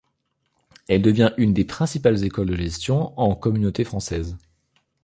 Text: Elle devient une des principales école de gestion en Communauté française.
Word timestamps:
Elle 0.87 1.03
devient 1.03 1.29
une 1.37 1.53
des 1.53 1.63
principales 1.63 2.23
école 2.23 2.47
de 2.47 2.55
gestion 2.55 3.13
en 3.19 3.35
Communauté 3.35 3.83
française. 3.83 4.35